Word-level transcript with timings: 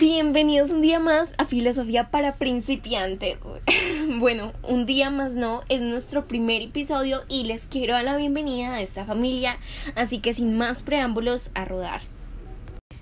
Bienvenidos 0.00 0.70
un 0.70 0.80
día 0.80 0.98
más 0.98 1.34
a 1.36 1.44
Filosofía 1.44 2.10
para 2.10 2.36
principiantes. 2.36 3.36
bueno, 4.18 4.54
un 4.62 4.86
día 4.86 5.10
más 5.10 5.34
no, 5.34 5.60
es 5.68 5.82
nuestro 5.82 6.26
primer 6.26 6.62
episodio 6.62 7.20
y 7.28 7.44
les 7.44 7.66
quiero 7.66 7.92
dar 7.92 8.04
la 8.04 8.16
bienvenida 8.16 8.72
a 8.72 8.80
esta 8.80 9.04
familia, 9.04 9.58
así 9.96 10.20
que 10.20 10.32
sin 10.32 10.56
más 10.56 10.82
preámbulos, 10.82 11.50
a 11.52 11.66
rodar. 11.66 12.00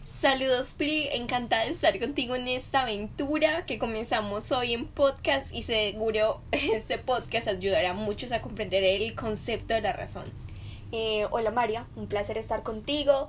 Saludos 0.03 0.75
Pri, 0.76 1.07
encantada 1.12 1.66
de 1.66 1.71
estar 1.71 1.96
contigo 2.00 2.34
en 2.34 2.48
esta 2.48 2.82
aventura 2.82 3.64
que 3.64 3.79
comenzamos 3.79 4.50
hoy 4.50 4.75
en 4.75 4.89
podcast 4.89 5.54
y 5.54 5.62
seguro 5.62 6.40
este 6.50 6.99
podcast 6.99 7.46
ayudará 7.46 7.90
a 7.90 7.94
muchos 7.94 8.32
a 8.32 8.43
comprender 8.43 8.82
el 8.82 9.14
concepto 9.14 9.72
de 9.72 9.82
la 9.82 9.93
razón. 9.93 10.25
Eh, 10.90 11.26
hola 11.30 11.53
María, 11.53 11.86
un 11.94 12.08
placer 12.08 12.39
estar 12.39 12.64
contigo. 12.64 13.29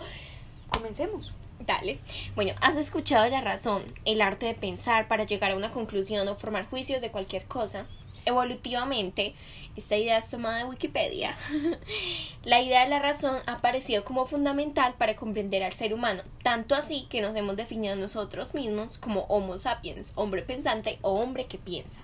Comencemos. 0.69 1.33
Dale. 1.59 1.99
Bueno, 2.35 2.53
has 2.61 2.77
escuchado 2.77 3.29
la 3.29 3.41
razón, 3.41 3.83
el 4.05 4.21
arte 4.21 4.45
de 4.45 4.53
pensar 4.53 5.07
para 5.07 5.25
llegar 5.25 5.51
a 5.51 5.55
una 5.55 5.71
conclusión 5.71 6.27
o 6.27 6.35
formar 6.35 6.67
juicios 6.69 7.01
de 7.01 7.11
cualquier 7.11 7.45
cosa. 7.45 7.85
Evolutivamente, 8.25 9.35
esta 9.75 9.97
idea 9.97 10.17
es 10.17 10.29
tomada 10.29 10.57
de 10.57 10.65
Wikipedia. 10.65 11.37
la 12.43 12.61
idea 12.61 12.83
de 12.83 12.89
la 12.89 12.99
razón 12.99 13.37
ha 13.45 13.53
aparecido 13.53 14.03
como 14.03 14.25
fundamental 14.25 14.95
para 14.97 15.15
comprender 15.15 15.63
al 15.63 15.71
ser 15.71 15.93
humano, 15.93 16.23
tanto 16.43 16.75
así 16.75 17.07
que 17.09 17.21
nos 17.21 17.35
hemos 17.35 17.55
definido 17.55 17.95
nosotros 17.95 18.53
mismos 18.53 18.97
como 18.97 19.21
Homo 19.21 19.57
sapiens, 19.57 20.13
hombre 20.15 20.41
pensante 20.41 20.99
o 21.01 21.13
hombre 21.19 21.45
que 21.45 21.57
piensa. 21.57 22.01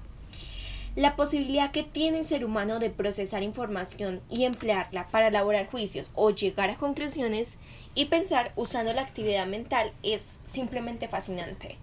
La 0.95 1.17
posibilidad 1.17 1.71
que 1.71 1.83
tiene 1.83 2.19
el 2.19 2.25
ser 2.25 2.45
humano 2.45 2.79
de 2.79 2.89
procesar 2.89 3.43
información 3.43 4.21
y 4.29 4.45
emplearla 4.45 5.09
para 5.09 5.27
elaborar 5.27 5.69
juicios 5.69 6.09
o 6.15 6.29
llegar 6.29 6.69
a 6.69 6.77
conclusiones 6.77 7.59
y 7.95 8.05
pensar 8.05 8.53
usando 8.55 8.93
la 8.93 9.01
actividad 9.01 9.45
mental 9.45 9.91
es 10.03 10.39
simplemente 10.45 11.09
fascinante. 11.09 11.75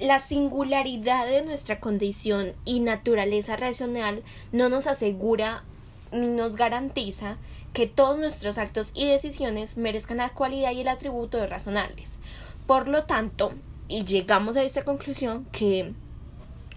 La 0.00 0.18
singularidad 0.18 1.26
de 1.26 1.42
nuestra 1.42 1.78
condición 1.78 2.54
y 2.64 2.80
naturaleza 2.80 3.56
racional 3.56 4.22
no 4.50 4.70
nos 4.70 4.86
asegura 4.86 5.62
ni 6.10 6.26
nos 6.26 6.56
garantiza 6.56 7.36
que 7.74 7.86
todos 7.86 8.18
nuestros 8.18 8.56
actos 8.56 8.92
y 8.94 9.06
decisiones 9.06 9.76
merezcan 9.76 10.16
la 10.16 10.30
cualidad 10.30 10.72
y 10.72 10.80
el 10.80 10.88
atributo 10.88 11.36
de 11.36 11.48
razonables. 11.48 12.18
Por 12.66 12.88
lo 12.88 13.04
tanto, 13.04 13.52
y 13.88 14.04
llegamos 14.04 14.56
a 14.56 14.62
esta 14.62 14.84
conclusión 14.84 15.44
que 15.52 15.92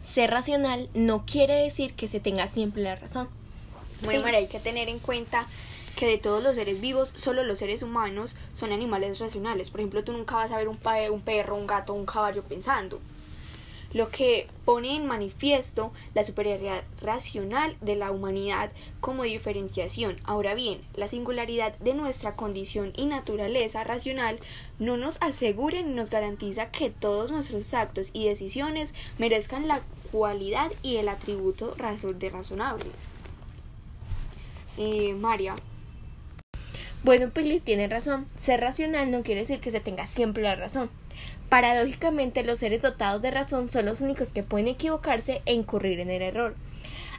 ser 0.05 0.31
racional 0.31 0.89
no 0.93 1.25
quiere 1.25 1.55
decir 1.55 1.93
que 1.93 2.07
se 2.07 2.19
tenga 2.19 2.47
siempre 2.47 2.83
la 2.83 2.95
razón. 2.95 3.27
Bueno, 4.03 4.21
María, 4.21 4.39
hay 4.39 4.47
que 4.47 4.59
tener 4.59 4.87
en 4.87 4.99
cuenta 4.99 5.47
que 5.95 6.05
de 6.05 6.17
todos 6.17 6.43
los 6.43 6.55
seres 6.55 6.81
vivos, 6.81 7.11
solo 7.15 7.43
los 7.43 7.57
seres 7.57 7.81
humanos 7.81 8.35
son 8.53 8.71
animales 8.71 9.19
racionales. 9.19 9.69
Por 9.69 9.79
ejemplo, 9.79 10.03
tú 10.03 10.11
nunca 10.11 10.35
vas 10.35 10.51
a 10.51 10.57
ver 10.57 10.67
un, 10.67 10.77
un 11.11 11.21
perro, 11.21 11.55
un 11.55 11.67
gato, 11.67 11.93
un 11.93 12.05
caballo 12.05 12.43
pensando. 12.43 12.99
Lo 13.95 14.09
que 14.09 14.47
pone 14.65 14.93
en 14.93 15.05
manifiesto 15.05 15.93
la 16.13 16.25
superioridad 16.25 16.83
racional 17.01 17.77
de 17.79 17.95
la 17.95 18.11
humanidad 18.11 18.69
como 18.99 19.23
diferenciación. 19.23 20.17
Ahora 20.25 20.53
bien, 20.53 20.81
la 20.95 21.07
singularidad 21.07 21.77
de 21.77 21.93
nuestra 21.93 22.35
condición 22.35 22.91
y 22.97 23.05
naturaleza 23.05 23.85
racional 23.85 24.37
no 24.79 24.97
nos 24.97 25.21
asegura 25.21 25.81
ni 25.81 25.93
nos 25.93 26.09
garantiza 26.09 26.71
que 26.71 26.89
todos 26.89 27.31
nuestros 27.31 27.73
actos 27.73 28.09
y 28.11 28.27
decisiones 28.27 28.93
merezcan 29.17 29.69
la 29.69 29.79
cualidad 30.11 30.73
y 30.83 30.97
el 30.97 31.07
atributo 31.07 31.73
de 31.75 32.29
razonables. 32.29 32.91
Eh, 34.77 35.13
María, 35.13 35.55
bueno, 37.05 37.29
Pili 37.29 37.61
tiene 37.61 37.87
razón. 37.87 38.25
Ser 38.35 38.59
racional 38.59 39.09
no 39.09 39.23
quiere 39.23 39.41
decir 39.41 39.61
que 39.61 39.71
se 39.71 39.79
tenga 39.79 40.05
siempre 40.05 40.43
la 40.43 40.55
razón. 40.55 40.89
Paradójicamente, 41.49 42.43
los 42.43 42.59
seres 42.59 42.81
dotados 42.81 43.21
de 43.21 43.31
razón 43.31 43.69
son 43.69 43.85
los 43.85 44.01
únicos 44.01 44.29
que 44.29 44.43
pueden 44.43 44.67
equivocarse 44.67 45.41
e 45.45 45.53
incurrir 45.53 45.99
en 45.99 46.09
el 46.09 46.21
error, 46.21 46.55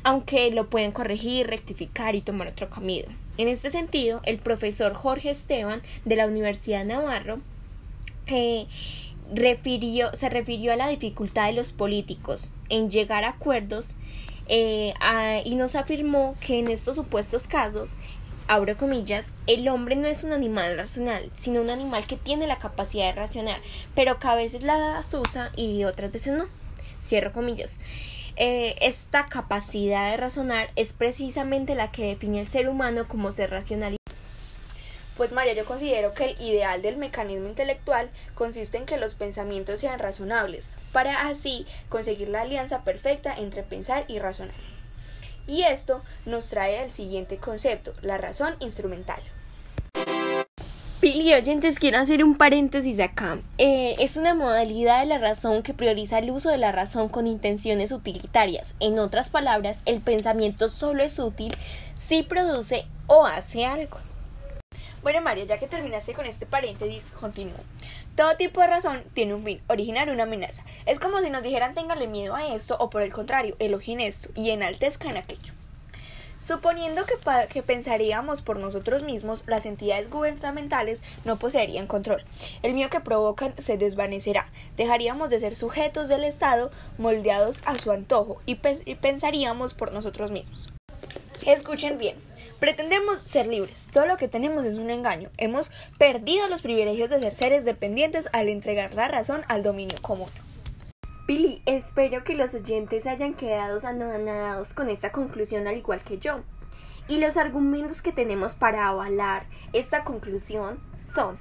aunque 0.03 0.51
lo 0.51 0.69
pueden 0.69 0.93
corregir, 0.93 1.47
rectificar 1.47 2.15
y 2.15 2.21
tomar 2.21 2.49
otro 2.49 2.69
camino. 2.69 3.09
En 3.39 3.49
este 3.49 3.71
sentido, 3.71 4.21
el 4.25 4.39
profesor 4.39 4.95
Jorge 4.95 5.31
Esteban 5.31 5.83
de 6.05 6.17
la 6.17 6.27
Universidad 6.27 6.85
Navarro 6.85 7.41
eh, 8.27 8.67
refirió, 9.35 10.15
se 10.15 10.29
refirió 10.29 10.73
a 10.73 10.77
la 10.77 10.89
dificultad 10.89 11.47
de 11.47 11.53
los 11.53 11.73
políticos 11.73 12.53
en 12.69 12.91
llegar 12.91 13.25
a 13.25 13.31
acuerdos 13.31 13.97
eh, 14.49 14.95
y 15.45 15.55
nos 15.57 15.75
afirmó 15.75 16.37
que 16.41 16.59
en 16.59 16.69
estos 16.69 16.97
supuestos 16.97 17.47
casos 17.47 17.97
abro 18.49 18.77
comillas, 18.77 19.33
el 19.47 19.69
hombre 19.69 19.97
no 19.97 20.07
es 20.07 20.25
un 20.25 20.33
animal 20.33 20.77
racional, 20.77 21.31
sino 21.35 21.61
un 21.61 21.71
animal 21.71 22.07
que 22.07 22.17
tiene 22.17 22.47
la 22.47 22.59
capacidad 22.59 23.07
de 23.07 23.21
racionar, 23.21 23.61
pero 23.95 24.19
que 24.19 24.29
a 24.29 24.35
veces 24.35 24.63
la 24.63 25.01
usa 25.01 25.51
y 25.57 25.85
otras 25.85 26.13
veces 26.13 26.37
no. 26.37 26.47
Cierro 27.01 27.33
comillas. 27.33 27.79
Eh, 28.37 28.77
esta 28.81 29.27
capacidad 29.27 30.11
de 30.11 30.17
razonar 30.17 30.71
es 30.77 30.93
precisamente 30.93 31.75
la 31.75 31.91
que 31.91 32.07
define 32.07 32.41
al 32.41 32.47
ser 32.47 32.69
humano 32.69 33.09
como 33.09 33.33
ser 33.33 33.51
racional. 33.51 33.97
Pues 35.17 35.33
María, 35.33 35.55
yo 35.55 35.65
considero 35.65 36.13
que 36.13 36.25
el 36.25 36.41
ideal 36.43 36.83
del 36.83 36.99
mecanismo 36.99 37.49
intelectual 37.49 38.11
consiste 38.35 38.77
en 38.77 38.85
que 38.85 38.99
los 38.99 39.15
pensamientos 39.15 39.81
sean 39.81 39.99
razonables, 39.99 40.69
para 40.93 41.29
así 41.29 41.67
conseguir 41.89 42.29
la 42.29 42.43
alianza 42.43 42.85
perfecta 42.85 43.35
entre 43.35 43.63
pensar 43.63 44.05
y 44.09 44.19
razonar. 44.19 44.76
Y 45.47 45.63
esto 45.63 46.03
nos 46.25 46.49
trae 46.49 46.79
al 46.79 46.91
siguiente 46.91 47.39
concepto, 47.39 47.95
la 48.03 48.19
razón 48.19 48.57
instrumental. 48.61 49.21
Pili, 51.01 51.35
oyentes, 51.35 51.79
quiero 51.79 51.99
hacer 51.99 52.25
un 52.25 52.37
paréntesis 52.37 52.99
acá. 53.01 53.39
Eh, 53.59 53.95
es 53.99 54.17
una 54.17 54.35
modalidad 54.35 55.01
de 55.01 55.07
la 55.07 55.19
razón 55.19 55.63
que 55.63 55.75
prioriza 55.75 56.19
el 56.19 56.31
uso 56.31 56.51
de 56.51 56.57
la 56.57 56.73
razón 56.73 57.09
con 57.09 57.27
intenciones 57.27 57.93
utilitarias. 57.93 58.75
En 58.81 58.99
otras 58.99 59.29
palabras, 59.29 59.83
el 59.85 60.01
pensamiento 60.01 60.69
solo 60.69 61.03
es 61.03 61.19
útil 61.19 61.55
si 61.95 62.23
produce 62.23 62.87
o 63.07 63.27
hace 63.27 63.67
algo. 63.67 63.99
Bueno, 65.07 65.21
María, 65.21 65.45
ya 65.45 65.59
que 65.59 65.69
terminaste 65.69 66.15
con 66.15 66.27
este 66.27 66.47
paréntesis, 66.47 67.05
continúo. 67.21 67.61
Todo 68.17 68.37
tipo 68.37 68.61
de 68.61 68.67
razón 68.67 69.05
tiene 69.15 69.35
un 69.35 69.45
fin, 69.45 69.63
originar 69.69 70.11
una 70.11 70.25
amenaza. 70.25 70.65
Es 70.85 70.99
como 70.99 71.21
si 71.21 71.31
nos 71.31 71.45
dijeran 71.45 71.75
téngale 71.75 72.09
miedo 72.09 72.35
a 72.35 72.53
esto 72.57 72.77
o 72.81 72.91
por 72.91 73.03
el 73.03 73.13
contrario, 73.13 73.55
elogien 73.61 74.01
esto 74.01 74.31
y 74.35 74.51
enaltezcan 74.51 75.17
aquello. 75.17 75.53
Suponiendo 76.41 77.05
que, 77.07 77.15
que, 77.49 77.63
pensaríamos 77.63 78.43
por 78.43 78.59
nosotros 78.59 79.05
mismos, 79.05 79.45
las 79.47 79.65
entidades 79.65 80.11
gubernamentales 80.11 81.05
no 81.25 81.39
poseerían 81.39 81.87
control. 81.87 82.25
El 82.65 82.75
miedo 82.75 82.91
que 82.91 82.99
provocan 82.99 83.55
se 83.59 83.79
desvanecerá. 83.79 84.49
Dejaríamos 84.77 85.31
de 85.31 85.39
ser 85.39 85.55
sujetos 85.55 86.09
del 86.09 86.25
Estado 86.25 86.73
moldeados 86.99 87.63
a 87.65 87.77
su 87.77 87.93
antojo 87.93 88.41
y 88.45 88.57
pensaríamos 88.57 89.73
por 89.73 89.93
nosotros 89.93 90.33
mismos. 90.33 90.73
Escuchen 91.47 91.97
bien. 91.97 92.17
Pretendemos 92.59 93.19
ser 93.19 93.47
libres. 93.47 93.89
Todo 93.93 94.07
lo 94.07 94.17
que 94.17 94.29
tenemos 94.29 94.65
es 94.65 94.79
un 94.79 94.89
engaño. 94.89 95.31
Hemos 95.37 95.71
perdido 95.99 96.49
los 96.49 96.63
privilegios 96.63 97.11
de 97.11 97.21
ser 97.21 97.35
seres 97.35 97.65
dependientes 97.65 98.29
al 98.33 98.49
entregar 98.49 98.95
la 98.95 99.09
razón 99.09 99.43
al 99.49 99.63
dominio 99.63 100.01
común. 100.01 100.31
Billy, 101.27 101.61
espero 101.67 102.25
que 102.25 102.35
los 102.35 102.55
oyentes 102.55 103.07
hayan 103.07 103.35
quedado 103.35 103.85
anonadados 103.87 104.73
con 104.73 104.89
esta 104.89 105.13
conclusión 105.13 105.67
al 105.67 105.77
igual 105.77 106.01
que 106.01 106.19
yo. 106.19 106.41
Y 107.09 107.19
los 107.19 107.37
argumentos 107.37 108.01
que 108.01 108.13
tenemos 108.13 108.55
para 108.55 108.89
avalar 108.89 109.47
esta 109.73 110.05
conclusión 110.05 110.81
son 111.05 111.39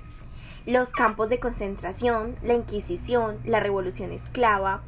los 0.66 0.92
campos 0.92 1.30
de 1.30 1.40
concentración, 1.40 2.36
la 2.44 2.56
Inquisición, 2.56 3.40
la 3.46 3.60
Revolución 3.60 4.12
Esclava, 4.12 4.82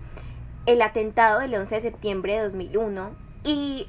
el 0.65 0.81
atentado 0.81 1.39
del 1.39 1.55
11 1.55 1.75
de 1.75 1.81
septiembre 1.81 2.33
de 2.33 2.43
2001 2.43 3.11
y 3.43 3.87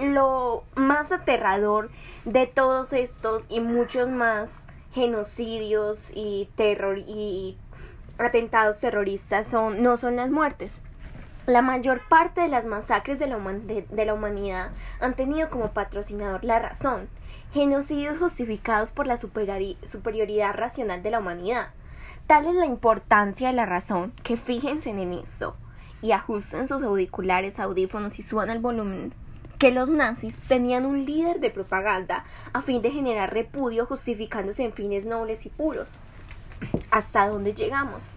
lo 0.00 0.64
más 0.74 1.12
aterrador 1.12 1.90
de 2.24 2.46
todos 2.46 2.92
estos 2.92 3.46
y 3.48 3.60
muchos 3.60 4.08
más 4.08 4.66
genocidios 4.92 6.10
y 6.14 6.48
terror 6.56 6.98
y 6.98 7.58
atentados 8.18 8.80
terroristas 8.80 9.46
son 9.46 9.82
no 9.82 9.96
son 9.96 10.16
las 10.16 10.30
muertes. 10.30 10.80
La 11.46 11.62
mayor 11.62 12.02
parte 12.08 12.42
de 12.42 12.48
las 12.48 12.66
masacres 12.66 13.18
de 13.18 13.26
la, 13.26 13.38
de 13.38 14.04
la 14.04 14.14
humanidad 14.14 14.70
han 15.00 15.14
tenido 15.14 15.48
como 15.48 15.72
patrocinador 15.72 16.44
la 16.44 16.58
razón, 16.58 17.08
genocidios 17.52 18.18
justificados 18.18 18.92
por 18.92 19.06
la 19.06 19.16
superioridad 19.16 20.54
racional 20.54 21.02
de 21.02 21.10
la 21.10 21.20
humanidad. 21.20 21.68
Tal 22.26 22.44
es 22.44 22.54
la 22.54 22.66
importancia 22.66 23.48
de 23.48 23.54
la 23.54 23.64
razón 23.64 24.12
que 24.22 24.36
fíjense 24.36 24.90
en 24.90 25.14
esto 25.14 25.56
y 26.02 26.12
ajusten 26.12 26.68
sus 26.68 26.82
auriculares, 26.82 27.58
audífonos 27.58 28.18
y 28.18 28.22
suban 28.22 28.50
el 28.50 28.58
volumen 28.58 29.14
que 29.58 29.72
los 29.72 29.90
nazis 29.90 30.38
tenían 30.48 30.86
un 30.86 31.04
líder 31.04 31.40
de 31.40 31.50
propaganda 31.50 32.24
a 32.52 32.62
fin 32.62 32.80
de 32.80 32.90
generar 32.90 33.32
repudio 33.32 33.86
justificándose 33.86 34.64
en 34.64 34.72
fines 34.72 35.04
nobles 35.04 35.46
y 35.46 35.48
puros. 35.48 35.98
¿Hasta 36.90 37.28
dónde 37.28 37.54
llegamos? 37.54 38.16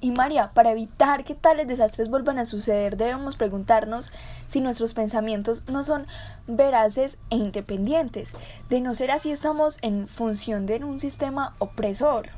Y 0.00 0.10
María, 0.12 0.52
para 0.54 0.72
evitar 0.72 1.24
que 1.24 1.34
tales 1.34 1.66
desastres 1.66 2.08
vuelvan 2.08 2.38
a 2.38 2.44
suceder, 2.44 2.96
debemos 2.96 3.36
preguntarnos 3.36 4.12
si 4.46 4.60
nuestros 4.60 4.94
pensamientos 4.94 5.64
no 5.68 5.84
son 5.84 6.06
veraces 6.46 7.16
e 7.30 7.36
independientes. 7.36 8.32
De 8.68 8.80
no 8.80 8.94
ser 8.94 9.10
así, 9.10 9.32
estamos 9.32 9.78
en 9.82 10.08
función 10.08 10.66
de 10.66 10.84
un 10.84 11.00
sistema 11.00 11.54
opresor. 11.58 12.30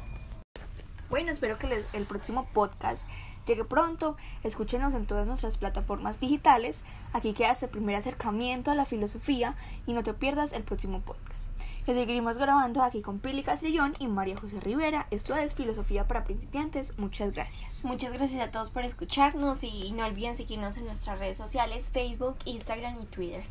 Bueno, 1.10 1.32
espero 1.32 1.58
que 1.58 1.84
el 1.92 2.04
próximo 2.04 2.46
podcast 2.54 3.06
llegue 3.46 3.64
pronto. 3.64 4.16
Escúchenos 4.44 4.94
en 4.94 5.06
todas 5.06 5.26
nuestras 5.26 5.58
plataformas 5.58 6.20
digitales. 6.20 6.82
Aquí 7.12 7.32
queda 7.32 7.52
este 7.52 7.68
primer 7.68 7.96
acercamiento 7.96 8.70
a 8.70 8.74
la 8.74 8.84
filosofía 8.84 9.56
y 9.86 9.92
no 9.92 10.02
te 10.02 10.14
pierdas 10.14 10.52
el 10.52 10.62
próximo 10.62 11.00
podcast. 11.00 11.50
Que 11.84 11.94
seguiremos 11.94 12.38
grabando 12.38 12.82
aquí 12.82 13.02
con 13.02 13.18
Pili 13.18 13.42
Castrillón 13.42 13.94
y 13.98 14.06
María 14.06 14.36
José 14.36 14.60
Rivera. 14.60 15.06
Esto 15.10 15.34
es 15.34 15.54
Filosofía 15.54 16.06
para 16.06 16.24
Principiantes. 16.24 16.96
Muchas 16.98 17.32
gracias. 17.32 17.84
Muchas 17.84 18.12
gracias 18.12 18.40
a 18.46 18.50
todos 18.50 18.70
por 18.70 18.84
escucharnos 18.84 19.64
y 19.64 19.90
no 19.92 20.06
olviden 20.06 20.36
seguirnos 20.36 20.76
en 20.76 20.86
nuestras 20.86 21.18
redes 21.18 21.38
sociales, 21.38 21.90
Facebook, 21.90 22.36
Instagram 22.44 23.00
y 23.02 23.06
Twitter. 23.06 23.44